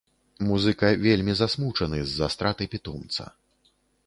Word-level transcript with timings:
Музыка 0.51 0.89
вельмі 1.05 1.33
засмучаны 1.41 2.01
з-за 2.09 2.31
страты 2.37 2.63
пітомца. 2.73 3.23